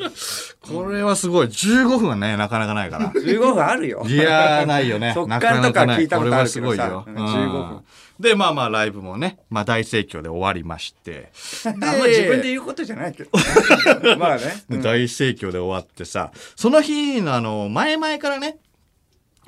[0.61, 1.47] これはすごい。
[1.47, 3.11] 15分はねなかなかないから。
[3.13, 4.05] 15分あるよ。
[4.07, 5.13] いやーないよね。
[5.17, 6.01] 速な乾とかかなかない。
[6.01, 7.07] 聞いたことあるけどこれはさすごいよ。
[7.07, 7.15] うん。
[7.15, 7.81] 15分
[8.19, 11.31] で、まあまあライブもね、まあ大盛況で終わりまして。
[11.67, 13.31] あんま自分で言うことじゃないけど。
[14.19, 14.65] まあね。
[14.69, 18.59] で大盛況で終わってさ、その日のあの、前々からね、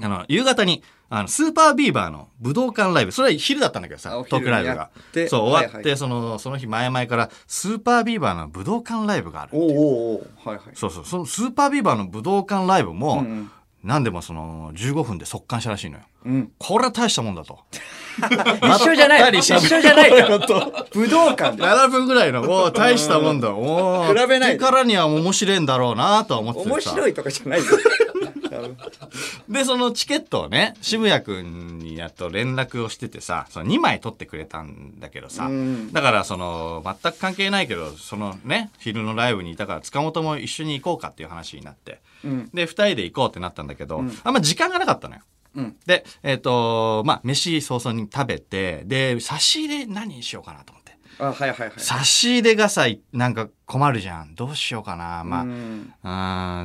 [0.01, 4.91] あの、夕方に、あの、スーパービーバーの武道館ライブ、それは昼だったんだけどさトークライブが。
[5.29, 9.53] そう、終わって、はいはいその、その日前々から、スーパービーバーの武道館ライブがある。
[9.55, 10.65] おうおうおうはいはい。
[10.75, 13.51] そうそう、そのスーパービーバーの武道館ライブも、うんうん
[13.85, 16.05] なんでもその、15分で速乾したらしいのよ。
[16.25, 16.53] うん。
[16.59, 17.61] これは大したもんだと。
[18.77, 19.39] 一緒じゃない。
[19.39, 20.11] 一緒じゃない。
[20.93, 21.63] 武道館で。
[21.63, 23.51] 7分ぐらいの、おー大したもんだ。
[23.53, 27.65] おー比べないからには面白いんだろうなとは思っててさ面白いとかじゃないよ。
[29.49, 42.51] で、そのチケットをね、渋谷くんにやっと連絡をしててさ、その2枚取ってくれたんだけどさ、うんだからその、全く関係ないけど、そのね、昼のライブにいたから、塚本も一緒に行こうかっていう話になって、うん。
[42.53, 45.23] で、2人で行こうってなったんだけど、あんま時間がなかったのよ。
[45.57, 45.77] うん。
[45.87, 50.97] で、えっ、と、まあ、飯早々に食べて、で、差し入れ何にしようかなと思って。
[51.21, 51.73] あ、はいはいはい。
[51.79, 54.35] 差し入れがさ、なんか困るじゃん。
[54.35, 55.25] どうしようかな。
[55.25, 55.93] まあ、ううん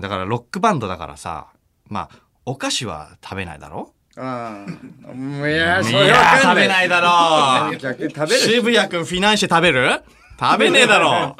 [0.02, 1.48] だからロックバンドだからさ、
[1.88, 2.10] まあ、
[2.46, 3.93] お菓子は食べないだろ？
[4.15, 5.48] ああ。
[5.48, 6.41] いや、いそれわやかんない。
[6.41, 7.02] 食べないだ
[7.72, 8.41] ろ逆に食べる。
[8.41, 10.04] 渋谷くんフィナンシェ食べる？
[10.39, 11.36] 食べねえだろ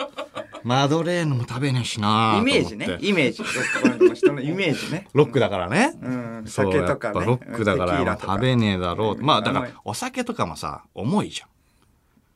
[0.63, 3.39] マドレーヌも食べねえしなイメージねイメージ。
[3.39, 5.08] ロックの人のイメージね。
[5.13, 5.93] ロックだからね。
[6.02, 6.43] うん。
[6.47, 7.26] 酒とかね。
[7.26, 9.21] ロックだから食べねえだろう。
[9.21, 11.47] まあだからお酒とかもさ、重いじゃん。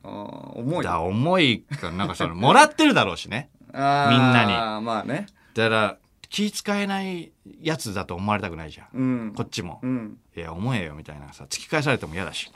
[0.04, 0.84] あー重い。
[0.84, 3.50] だ重いから、なんかその、もらってるだろうしね。
[3.74, 5.28] みんなにまあね。
[5.54, 5.98] だから、
[6.30, 8.88] 気使えないやつだと思われたくないじゃん。
[8.94, 9.34] うん。
[9.36, 9.80] こっちも。
[9.82, 10.18] うん。
[10.36, 12.52] いや、重えよみたいなさ、突き返されても嫌だし。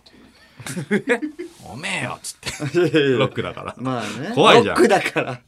[1.66, 2.90] おめえよっつって。
[3.18, 3.76] ロックだから。
[3.78, 4.32] まあね。
[4.36, 4.76] 怖いじゃん。
[4.76, 5.32] ロックだから。
[5.32, 5.40] だ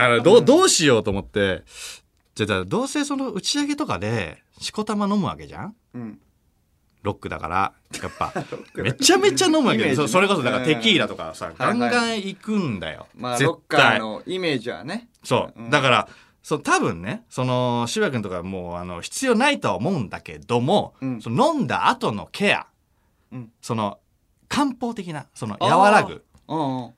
[0.00, 1.62] から、どう、どうしようと思って、
[2.34, 5.74] じゃあ、どうせその打ち上げとかで、しこたま飲むわけじゃん？
[5.94, 6.18] うん。
[7.02, 8.32] ロックだからやっぱ。
[8.76, 15.08] めちゃめちゃ飲むわけそそれこそだからテキーラとかさ、はいガンガン行くんだよ、まあ絶ロッカー対のイメージはね。
[15.24, 15.70] そう、うん。
[15.70, 16.08] だから
[16.42, 21.22] そう多分ねその渋谷君とかもうあの必要ないとは思うんだけども、うん。
[21.22, 22.66] その飲んだ後のケア、
[23.32, 23.52] うん。
[23.62, 23.98] その
[24.50, 26.22] 漢方的なその和らぐ。
[26.48, 26.90] うんうん。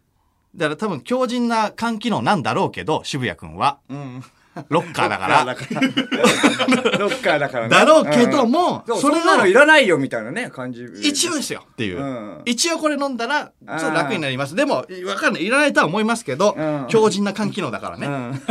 [0.57, 4.25] だから多分強靭な肝機能なんだろうけど渋谷君はうん
[4.69, 5.45] ロッカーだから。
[5.45, 6.99] ロッカーだから。
[6.99, 7.71] ロッカーだからね。
[7.71, 9.01] だろうけども、うん。
[9.01, 10.85] それそんなのいのらないよみたいなね感じ。
[11.03, 12.43] 一応ですよっていう、うん。
[12.45, 14.55] 一応これ飲んだらちょっと楽になります。
[14.55, 15.47] でも分かんない。
[15.47, 16.87] いらないとは思いますけど、うん。
[16.89, 18.43] 強靭な肝機能だからね、うん。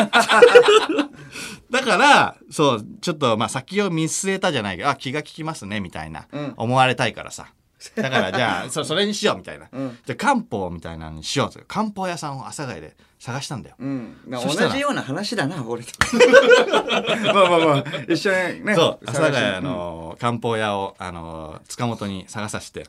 [1.69, 6.53] だからそうちょっとまあ先を見据えたじゃないけどあ気が利きますねみたいな、うん。
[6.57, 7.53] 思われたいからさ
[7.95, 9.97] だからじゃあそそれにしようみたいな、うん。
[10.05, 15.83] じゃあ漢方みたいなのにしようと漢方屋さんを阿佐ヶ谷で探したんだよ、うん、同じような話だな俺。
[15.83, 15.91] と
[17.33, 22.85] まあまあまあ一緒にねそう阿佐ヶ谷の漢方屋をあの塚本に探させて。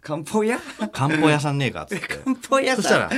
[0.00, 0.58] 漢方屋？
[0.92, 2.06] 漢方屋さんねえかっつって。
[2.06, 2.82] 漢方屋さん？
[2.82, 3.10] そしたら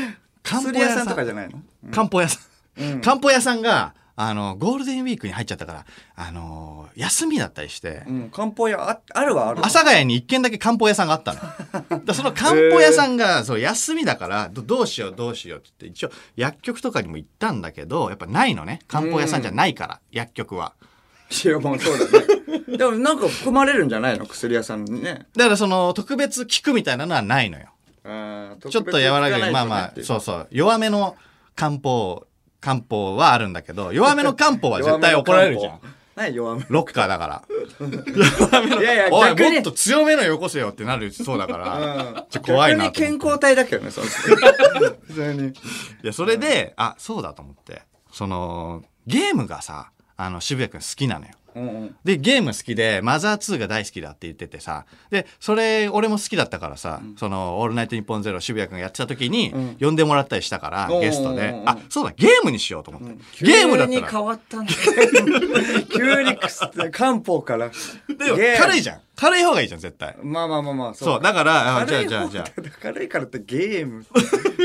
[0.42, 1.60] 漢方薬屋さんとかじゃないの？
[1.92, 2.40] 漢方屋さ
[2.78, 3.00] ん、うん。
[3.00, 11.40] 漢方屋さんがあのゴールデンウィークに入っちゃったからあの休みだったりして、うん漢方屋ああるはある阿佐ヶ谷に一軒だけ漢方屋さんがあったの。
[11.40, 18.80] だからその漢方屋さんが、そう、休みだから、どどうしようどうしようって言って、一応薬局とかにも行ったんだけど、やっぱないのね。
[18.88, 20.74] 漢方屋さんじゃないから、薬局は。
[21.44, 24.26] いやもうそうだね でもなんか含まれるんじゃないの？
[24.26, 27.66] 薬屋さんにねだからその特別効くみたいなのはないのよ。
[28.04, 31.16] あーちょっと柔らかい、まあまあ、うそうそう、弱めの
[31.54, 32.26] 漢方、
[32.60, 35.80] 漢方はあるんだけど、弱めの漢方は絶対怒られるじゃん。
[36.16, 37.42] 何弱めロッカーだから。
[37.78, 38.82] 弱めの。
[38.82, 44.06] いやいやおい、もっと強めのよこせよってなるそうだから、ちょっと怖いな逆に健康体だけどねそれ。
[45.08, 45.48] 普通に。
[45.48, 45.52] い
[46.02, 47.82] や、それで、あ、そうだと思って。
[48.12, 51.32] その、ゲームがさ、あの、渋谷くん好きなのよ。
[51.54, 51.96] うんうん。
[52.04, 59.76] で、ゲーム好きで、マザー2が大好きだって言っててさ、で、それ、俺も好きだったからさ、その、オールナイトニッポンゼロ渋谷くんがやってた時に、ん。
[59.80, 61.62] 呼んでもらったりしたから、ゲストで。
[61.66, 63.44] あ、そうだ、ゲームにしようと思って。
[63.44, 64.08] ゲームだった急にら。
[64.08, 64.68] 変わったね。
[65.92, 66.36] 急に
[66.92, 67.68] 漢方から。
[67.68, 69.00] でも軽いじゃん。
[69.16, 70.16] 軽い方がいいじゃん、絶対。
[70.22, 72.62] まあまあまあまあそう、だから、あじゃあじゃあじゃあ。
[72.62, 74.06] 方軽いからってゲーム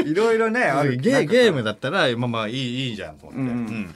[0.05, 0.95] いろいろねある。
[0.95, 3.41] ゲゲームだったら、まあまあいい、いいじゃんと思って。
[3.41, 3.55] うんうん。
[3.55, 3.95] うん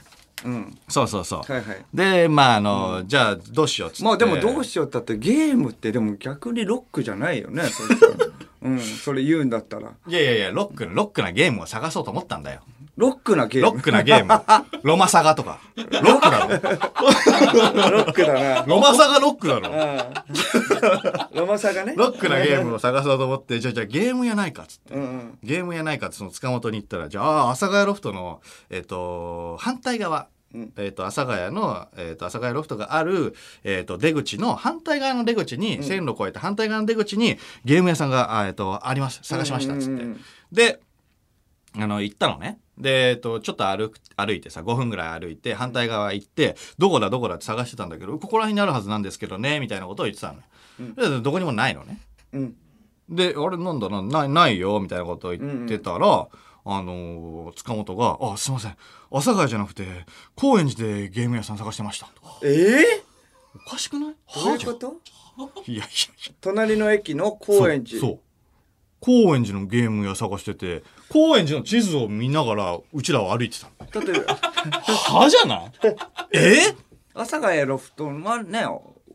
[0.88, 1.52] そうそうそう。
[1.52, 4.04] はいはいで、まああの、じゃあどうしようっつって。
[4.04, 7.82] まあでもどうしようってだってゲームってでも逆にロックじゃないよねそ
[8.62, 12.60] うんそれ言うんだったらいやいやいや、ロック、ロックなゲームを探そうと思ったんだよ。
[13.00, 14.44] ロックなゲームロックなゲーム。
[14.84, 15.58] ロマサガとか。
[15.74, 17.90] ロックだろ。
[17.90, 19.70] ロックだなロマサガロックだろ。
[19.70, 24.94] うんロマサがねロックなゲームを探そうと思って、じゃあじゃあゲームやないかっつって。
[24.94, 30.26] うんうんゲームやないかってその塚本に行ったら、じゃあ、阿佐ヶ谷ロフトの、えっ、と、反対側。
[30.52, 33.34] うんえっ、と、阿佐ヶ谷の、えっ、と、阿佐ヶ谷ロフトがある、
[33.64, 39.20] えっ、と、出口の反対側の出口に、線路を越えて反対側の出口に、ゲーム屋さんが、あえっ、と、あります。
[39.22, 39.74] 探しました。
[39.78, 39.86] つって。
[39.86, 40.20] うんうんうん
[40.52, 40.80] で、
[41.76, 42.58] あの、行ったのね。
[42.78, 50.42] で、えっと、ちょっと歩く、歩いてさ、5分ぐらい歩いて、反対側行って、どこだどこだって探してたんだけど、ここら辺にあるはずなんですけどね、みたいなことを言ってたのよ。
[51.10, 52.00] でどこにもないのね。
[52.32, 52.56] うん
[53.08, 56.28] で、あれなんだな、ない、ないよ、みたいなことを言ってたら、
[56.64, 58.70] あのー塚本が、あ、すいません。
[58.70, 58.76] 阿
[59.16, 60.06] 佐ヶ谷じゃなくて、
[60.36, 62.06] 高円寺でゲーム屋さん探してました。
[62.44, 63.02] ええ
[63.66, 64.14] おかしくない？
[64.44, 64.94] どういうこと？
[65.66, 66.32] いやいや。
[66.40, 68.20] 隣の駅の高円寺そう
[69.00, 73.90] 高円寺のゲーム屋探してて高円寺の地図を見ながらうちらは歩いてたの。
[73.90, 74.12] だって
[74.84, 75.70] はじゃない？
[76.36, 76.74] え？
[77.14, 78.64] 阿佐ヶ谷ロフトはね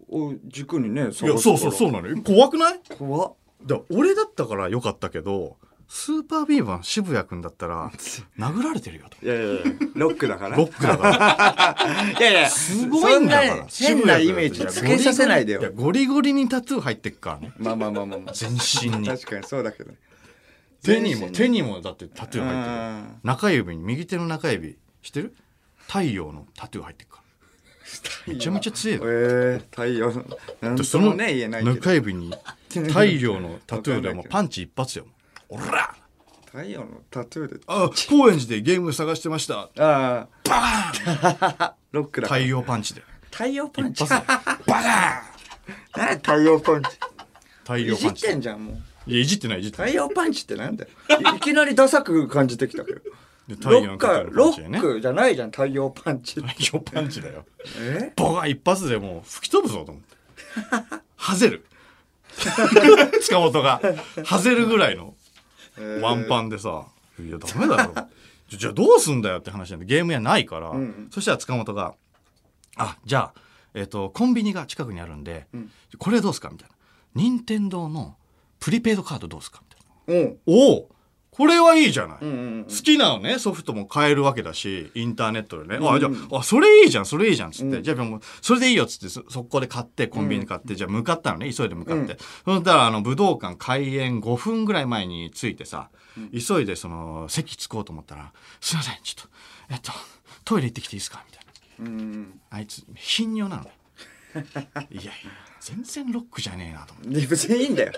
[0.10, 2.08] お軸にねいやそうそうそうなの。
[2.08, 2.80] よ怖くない？
[2.98, 3.34] 怖っ。
[3.66, 7.92] だ俺だったからよかったけどスーパービーバー渋谷君だったら
[8.38, 9.26] 殴られてるよと。
[9.26, 10.58] いやいやいやロックだから。
[10.58, 12.12] ロックだから。
[12.20, 13.68] いやいやすごいんだから。
[13.70, 15.62] 変なイメージつけさせないでよ。
[15.62, 17.54] やゴリゴリにタトゥー入ってっからね。
[17.58, 18.34] まあまあまあまあまあ。
[18.34, 19.08] 全身に。
[19.08, 19.92] 確かにそうだけど
[20.84, 25.36] 手にも手にもだってタトゥー入ってるうん中指に右手の中指してる？
[25.88, 27.26] 太陽のタトゥー入ってるから。
[28.34, 30.12] めちゃめちゃ強いええ太陽
[30.64, 32.34] のその中指に
[32.70, 35.06] 太陽のタトゥーでもうパンチ一発よ
[35.56, 35.96] おら！
[36.46, 37.60] 太陽のタトゥーで。
[37.68, 39.70] あ高円寺でゲーム探してました。
[39.78, 41.76] ああ。
[41.92, 43.02] ロックだ太陽パンチで。
[43.32, 44.04] 太陽パンチ。
[44.04, 45.24] バカ
[45.96, 46.90] 何太陽パンチ。
[47.64, 48.22] 太いじっ陽パンチ。
[48.24, 48.76] てんじゃんもう。
[49.08, 50.90] いやいじってないいじって太陽パンチってなんだよ。
[51.34, 53.02] いいきなりダサく感じてきたけど。
[53.48, 57.46] ロッカーロックじゃないじゃん太陽パンチ太陽パンチだよ。
[57.80, 58.12] え？
[58.16, 60.16] ボカ一発でもう吹き飛ぶぞと思って。
[61.16, 61.66] はぜる。
[63.22, 63.82] 塚本が。
[64.24, 65.15] はぜるぐらいの
[66.02, 66.86] ワンパンでさ
[67.20, 67.94] 「いやダメだろ」
[68.50, 71.96] じ ゃじゃあどうすんだよって話なんでゲーム屋ないから、んそしたら塚本が
[72.78, 73.42] 「あじゃあ、
[73.74, 75.70] えっとコンビニが近くにあるんで、ん。
[75.98, 76.76] これどうすか?」みたいな。
[77.16, 78.18] 任天堂の
[78.60, 79.62] プリペイドカードどうですか
[80.08, 80.22] みたいな。
[80.22, 80.26] う。
[80.32, 80.90] んおお
[81.36, 82.18] これはいいじゃない。
[82.22, 85.86] うんうん好きなね、ソフトも買えるわけだし、インターネットでね。
[85.86, 87.82] あ、じゃあ、あ、それいいじゃん、それいいじゃん、つって。
[87.82, 92.18] じゃあもう、それでいいよ、つって、そ速攻で買って、コンビニで買って、じゃあ向かったのね、急いで向かって。
[92.46, 95.90] そしたら、あの、武道館開演5分ぐらい前に着いてさ、
[96.32, 99.30] 急いでその、席着こうと思ったら、すいません、ちょっと、
[99.72, 99.92] えっと、
[100.46, 101.46] トイレ行ってきていいですかみたいな。
[101.86, 103.72] うんあいつ、頻尿なのね。
[104.90, 105.12] いやいや、
[105.60, 107.22] 全然ロックじゃねえなと思って。
[107.22, 107.92] で別にいいんだよ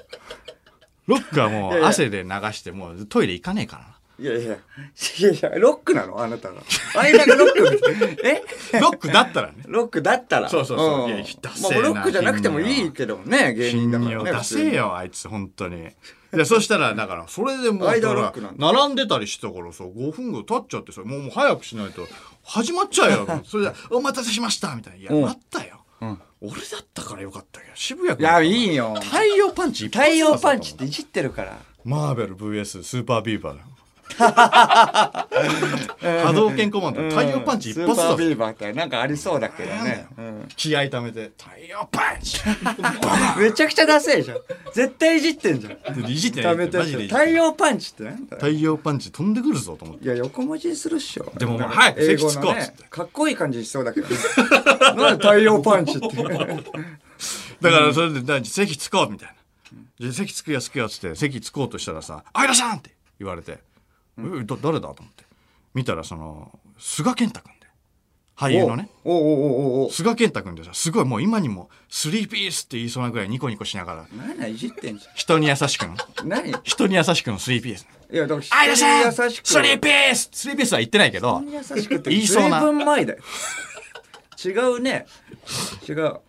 [1.07, 1.87] ロックはもいうやいや。
[1.87, 3.93] 汗で流して、もうトイレ行かねえからな。
[4.19, 4.55] いやいや。
[5.19, 6.19] いやいやロックなの？
[6.21, 6.61] あなたが。
[6.95, 8.27] 間がロック。
[8.27, 8.41] え？
[8.79, 9.63] ロックだったらね。
[9.67, 10.49] ロックだったら？
[10.49, 11.07] そうそうそう。
[11.07, 11.09] ん。
[11.09, 15.89] いやダセえなまあロックじゃなくてもいいけどね芸人だからね頻尿出せよ、あいつ、本当に。
[16.31, 17.89] で、そしたら、だから、それでもう、
[18.57, 22.05] 並んでたりしてたからさ、5分後経っちゃってさ、もうもう早くしないと、
[22.43, 23.41] 始まっちゃうよ。
[23.45, 24.99] それで、お待たせしましたみたいな。
[24.99, 25.21] いや、うん。
[25.21, 25.85] 待ったよ。
[26.41, 28.95] 俺だったからよかったけど、渋谷いやいいいよ。
[29.01, 31.57] 太陽パンチ太陽パンチっていじってるから。
[31.83, 33.57] マーベル VS スーパービーバー。
[34.17, 35.27] 波
[36.33, 38.01] 動拳コマンド、太陽パンチ一発だぞ。
[38.01, 40.47] スーパービーバーってなんかありそうだけどね、うん。
[40.55, 42.39] 気合溜めて、太陽パンチ。
[43.39, 44.37] めちゃくちゃダセえじゃん。
[44.73, 45.73] 絶対いじってんじゃん。
[46.09, 48.37] いじってない太陽パンチってなんだよ。
[48.37, 50.05] 太陽パンチ飛んでくるぞと思って。
[50.05, 51.31] いや横文字にするっしょ。
[51.37, 54.15] でもなんか早く席着こうかっこいい感じしそうだけどね。
[54.95, 56.07] なんで太陽パンチって
[57.59, 59.35] だからそれで、だ席着こうみたいな。
[60.11, 63.57] 席着くよ着くよっつって席着こうとしたらさ「相田さん!」って言われて
[64.19, 65.23] 「えだ誰だ?」と思って。
[65.73, 67.67] 見たらその菅健太君で。
[68.35, 68.89] 俳優のね。
[69.03, 74.05] おおおおおお菅健太君でさすごいもう今にも「スリーピース」って言いそうなぐらいニコニコしながら。
[74.15, 76.29] 何だいじってんじ人に優しくのゃん？
[76.29, 76.51] 何？
[76.51, 77.87] い人に優しくのスリーピース。
[78.11, 79.47] やだから相田さん人に優しく。
[79.47, 80.29] スリーピース。
[80.31, 81.39] スリーピースは言ってないけど。
[81.41, 82.61] 人に優しくって言いそうな。
[82.61, 83.19] 随分前だよ。
[84.45, 85.05] 違うね。
[85.87, 86.19] 違う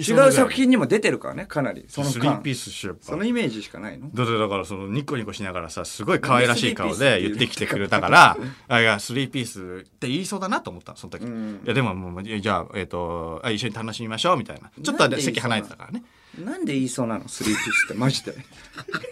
[0.00, 1.84] 違う作品にも出てるからねかなり。
[1.88, 2.12] その間。
[2.12, 4.10] スリーピースしよそのイメージしかないの？
[4.12, 8.36] だってだからそのニコニコしながらさすごい可愛らしい顔で言ってきてくれたから
[8.68, 11.60] あいやスリーピースって言いそうだなと思ったのその時、ん。
[11.64, 14.70] いやでももうじゃあ,、えっとあ一緒に楽しみましょうみたいな。
[14.82, 16.02] ちょっと席離れてたからね。
[16.44, 17.28] なんで言いそうなの？
[17.28, 17.94] スリーピースって。
[17.94, 18.34] マジで。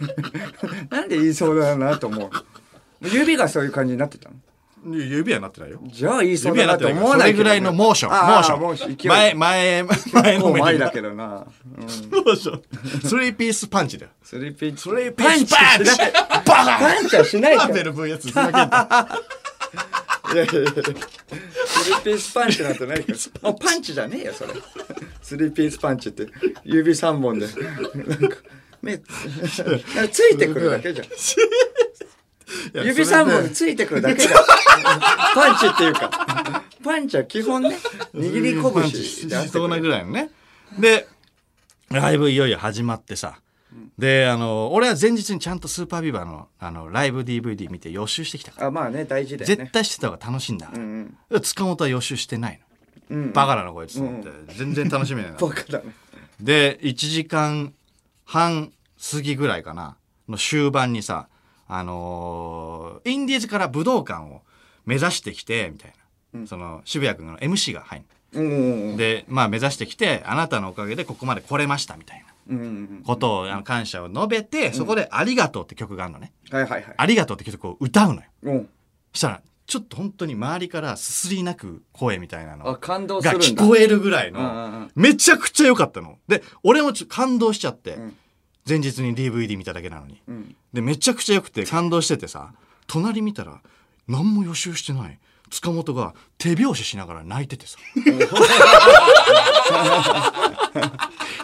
[0.89, 2.29] なんで言いそうだなと思う。
[3.07, 4.35] 指がそういう感じになってたの？
[4.85, 5.79] 指はなってないよ。
[5.85, 7.43] じゃあ言いそうなって思わないけどね。
[7.43, 8.11] れぐらいのモーション。
[8.11, 8.59] モああーション。
[8.59, 8.97] モーション。
[8.97, 12.61] 勢い前前前の前だけどな、うん、モーション。
[13.01, 14.11] スリーピースパンチだよ。
[14.21, 14.81] スリーピース。
[14.81, 15.91] スリーピースパンチ。
[16.45, 18.57] パンチはしないからマーベル VS 菅健太
[20.33, 20.71] いやいやいや。
[21.65, 24.53] スリーピースパンチなんてないからあパンチじゃねえよそれ。
[25.21, 26.27] スリーピースパンチって。
[26.65, 27.47] 指3本で。
[27.47, 28.37] なんか
[28.81, 31.07] 目ついてくるだけじゃん
[32.73, 34.33] 指3それで本についてくるだけじゃん
[35.33, 37.77] パンチっていうかパンチは基本ね
[38.13, 40.29] 握り拳しそうなぐらいのね。
[40.79, 41.07] で、
[41.89, 43.39] ライブいよいよ始まってさ。
[43.97, 48.67] で、あの、俺は前日にちゃんとスーパービバーの、あの、ライブ DVD 見て予習してきたから。
[48.67, 50.79] あまあね大事だよね絶対してた方が楽しいんだから。
[50.79, 52.59] うん塚本は予習してない
[53.09, 53.17] の。
[53.17, 54.29] うんバカだな、こいつと思って。
[54.55, 55.37] 全然楽しめないな。
[55.37, 55.85] バカだね
[56.39, 57.73] で、1時間
[58.25, 58.71] 半
[59.11, 61.27] 過ぎぐらいかな、の終盤にさ、
[61.75, 64.41] あのーインディーズから武道館を
[64.85, 65.93] 目指してきて、みたい
[66.33, 66.47] な。
[66.47, 68.05] その、渋谷君の MC が入る。
[68.33, 72.55] うんうんうんで、まあ目指してきて、あなたのおかげでここまで来れましたみたいな。
[72.55, 72.63] うんう
[72.99, 76.31] んことを、あの感謝を述べて、そこでありがとうって曲があるのね。
[76.51, 78.27] ありがとうって曲を歌うのよ。
[78.43, 78.69] うん。
[79.13, 86.17] そしたら、ちょっと本当に周りからすすり泣く声みたいなのあ感動するが聞こえるぐらいうんうんうのん、めちゃくちゃ良かったの。
[86.27, 87.95] で、俺もちょっと感動しちゃって。
[87.95, 88.15] ん、
[88.67, 90.21] 前日に DVD 見ただけなのに。
[90.29, 92.53] んで、めちゃくちゃ良くて感動しててさ、
[92.87, 93.61] 隣見たら、
[94.07, 95.19] 何も予習してない。
[95.49, 97.77] 塚本が手拍子しながら泣いててさ。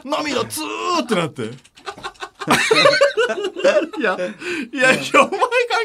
[0.03, 1.43] 涙ツーってなって。
[3.99, 4.17] いや、い
[4.77, 5.39] や、いや、お前関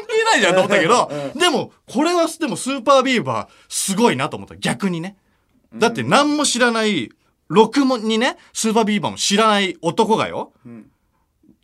[0.07, 4.55] 係ないじゃんと思ったけど、でも、これは、でもスーパービーバー、すごいなと思った。
[4.55, 5.17] 逆にね。
[5.75, 7.11] だって何も知らない、
[7.51, 10.53] 6もにね、スーパービーバーも知らない男がよ。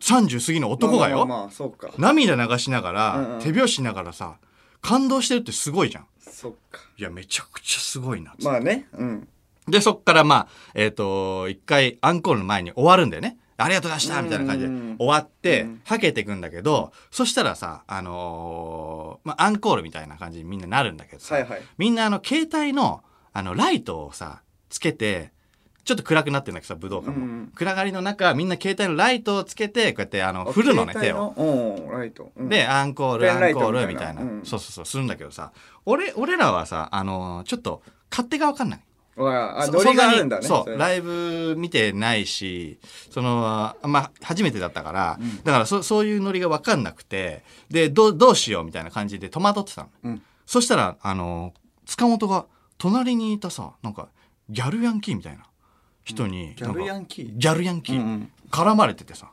[0.01, 1.17] 30過ぎの男がよ。
[1.17, 4.37] まあまあまあそうか涙流しながら、うんうん手拍子しながらさ、
[4.81, 6.07] 感動してるってすごいじゃん。
[6.19, 8.33] そっかいや、めちゃくちゃすごいな。
[8.41, 9.27] まあねうん
[9.67, 13.37] で、そっからまあ、えっ、と、一回アンコールの前に終わるんだよね。
[13.57, 25.31] ありがとうございましたみたいな感じでうん終わってうん、はけてくんだけど、そしたらさ、あのーまあ、アンコールみたいな感じにみんななるんだけどさ、はいはいみんなあの、携帯の、あの、ライトをさ、つけて、
[25.83, 27.25] ちょっと暗くなってるんだけどさ、武道館も。
[27.25, 31.33] うん暗がりの中、みんな携帯のライトをつけて、こうやって、あの、振るのね、手を。
[31.35, 34.21] をうんライトうんで、アンコール、ペンライアンコールみたいな。
[34.21, 35.51] うんそうそうそう、するんだけどさ、
[35.85, 38.79] 俺、俺らはさ、あのーちょっと、勝手がわかんない。
[39.15, 42.79] そわあノリがあるんだねそんなにそう、れライブ見てないし、
[43.11, 49.89] その、まあ、初めてだったから、だからそそういうノリが分かんなくて、で、どう、どうしようみたいな感じで戸惑ってたの。
[50.03, 51.53] うんそしたら、あの、
[51.85, 52.45] 塚本が
[52.77, 54.09] 隣にいたさ、なんか、
[54.49, 55.45] ギャルヤンキーみたいな
[56.03, 57.31] 人に、ギャルヤンキー？
[57.37, 59.31] ギャルヤンキー、絡まれててさ、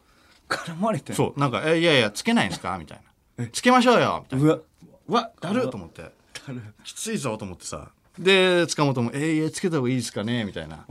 [0.48, 2.76] 絡まれてそう、なんか、え、いやいや、つけないんですか？
[2.78, 3.00] みたい
[3.38, 3.46] な。
[3.52, 4.26] つけましょうよ。
[4.30, 4.46] みたいな。
[4.46, 4.58] うわ。
[5.08, 6.10] うわ、だるっと思って。
[6.84, 7.90] きついぞと思ってさ。
[8.18, 10.44] で、塚本も、えー、いやつけた方がいいですかね？
[10.44, 10.84] みたいな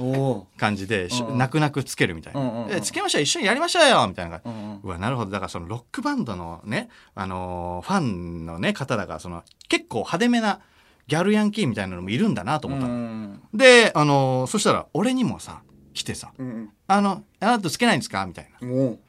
[0.58, 2.80] 感じで、泣く泣くつけるみたいな。
[2.82, 4.08] つけましょう、一緒にやりましょうよ。
[4.08, 4.42] みたいな。
[4.82, 5.32] うわ、なるほど。
[5.32, 10.62] だからそのロックバンドのね、あのーファンのね、方だから、その、結構派手めな
[11.08, 15.62] ギャルヤンキーみたいなのもいるんだなと思ったで、あのーそしたら、俺にもさ、
[15.98, 18.26] 来てさ、うんあの、あなたつけないんですか？
[18.26, 19.00] みたいなも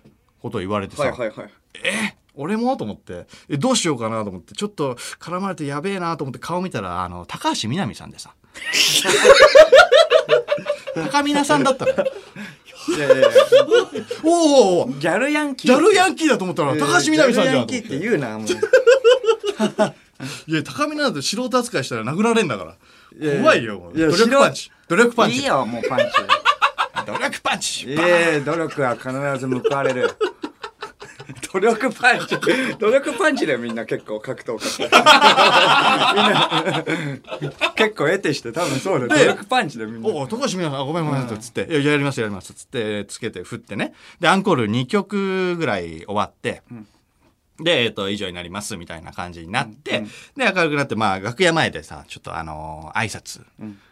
[0.40, 1.50] ことを言われてさ、うはいはいはい。
[1.84, 2.76] え俺も？
[2.76, 3.26] と思って。
[3.48, 4.54] えどうしようかなと思って。
[4.54, 8.34] ちょっと絡まれてやべえなと思って顔見たらあの高橋みなみさんでさ。
[10.94, 11.92] 高見なさんだったの。
[11.92, 11.96] い
[12.98, 13.28] やいやいや。
[14.24, 18.48] おおギャルヤンキギーャルヤンキーだと思ったら高橋みなみさんじゃんギャルヤンキーって言うなもう。
[20.50, 22.76] いや高見なんて素人扱いしたら殴られんだから。
[23.42, 24.70] 怖いよいや努力パンチ。
[24.88, 25.36] 努力パンチ。
[25.38, 26.04] いいよもうパンチ
[27.08, 27.86] 努力パンチ。
[27.86, 30.10] いえ努力は必ず報われる。
[31.52, 32.36] 努力パンチ。
[32.78, 34.84] 努力パンチだよみんな結構格闘家って。
[37.40, 39.08] みんな結構得てして多分そうだよ。
[39.08, 40.08] で努力パンチだよみんな。
[40.08, 43.94] おお高橋みなごめんごめんつって「いややりますやります」つってつけて振ってね。
[44.20, 46.62] でアンコール2曲ぐらい終わって、
[47.60, 50.04] で、えっ、と、以上になりますみたいな感じになって、
[50.36, 53.44] で、明るくなって、まあ、楽屋前でさ、ちょっとあのー挨拶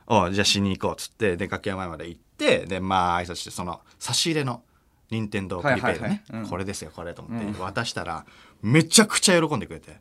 [0.07, 4.63] を、じゃあしに行こうっつって、で、楽屋前まで行って、で、まあ、挨拶して、その、差し入れの、
[5.11, 8.25] 任天堂プリペイドね、はいはいこれですよ、これと思って、渡したら、
[8.63, 10.01] めちゃくちゃ喜んでくれて、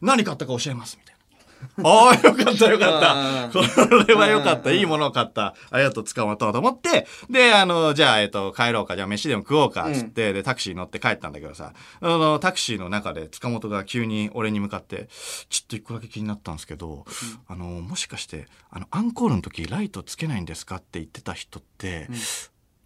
[0.00, 1.15] 何買ったか教えます、みたいな。
[1.82, 3.58] ああ、よかったよかった。
[3.88, 4.70] これはよかった。
[4.72, 5.54] いいものを買った。
[5.70, 8.94] ありがとう、捕まったと思って、で、あの、じゃあ、えっと、帰ろうか。
[8.96, 9.88] じゃあ、飯でも食おうか。
[9.92, 15.08] つって、で、タクシー乗って帰ったんだけどさ、あの、タクシーの中で塚本が急に俺に向かって、
[15.48, 17.04] ちょっと一個だけ気になったんですけど、
[17.48, 22.08] あの、もしかして、あの、アンコールの時、ライトつけないんですかって言ってた人って、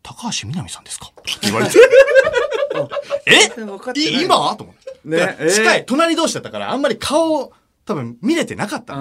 [0.02, 1.06] 高橋みなみさんですか？
[1.20, 1.78] って言われて。
[3.26, 3.50] え？
[4.22, 4.56] 今？
[4.56, 4.90] と思って。
[5.04, 7.52] ね近い、えー隣同士だったから、あんまり顔を
[7.86, 8.94] 多分見れてなかった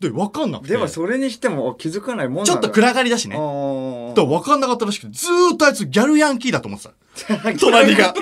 [0.00, 0.72] で、わかんなくて。
[0.74, 3.36] あでもそれにしても気づかないもんちょっと暗がりだしね。
[3.36, 6.94] あだーからわかんなかったらしくて、ずーっとあいつギャルヤンキーだと思ってた。
[7.58, 8.14] 隣が。
[8.14, 8.18] へ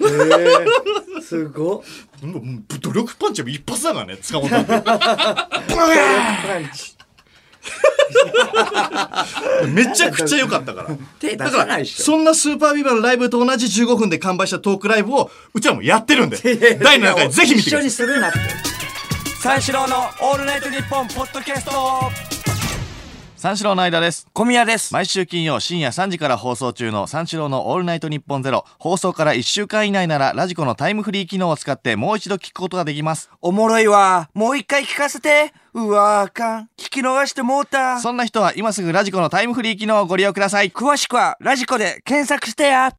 [0.00, 1.82] ーすごっ
[2.26, 2.42] もう
[2.80, 4.82] 努力パンチも一発だからね、塚本って。
[4.82, 6.96] パンチ
[9.68, 10.96] めちゃくちゃ良かったから。
[11.20, 16.36] 手出だから、そんなスーパービバのライブと同じ15分で完売したトークライブを、うちらもやってるんで、
[16.82, 17.84] 第7回ぜひ見てく一緒ださい。
[17.84, 18.38] にするなって
[19.42, 21.72] 三四郎のオールナイトニッポンポッドキャスト
[23.34, 24.28] 三四郎の間です。
[24.32, 28.64] 小宮です毎週金曜深夜3時から放送中の三四郎のオールナイトニッポンゼロ。
[28.78, 33.30] 放送から1週間以内ならラジコのタイムフリー機能を使ってもう一度聞くことができます。
[33.40, 40.70] おもろいわもう一回聞かせてうわあかん聞き逃してもうたそんな人は今すぐラジコのタイムフリー機能をご利用ください。
[40.70, 42.92] 詳しくはラジコで検索してや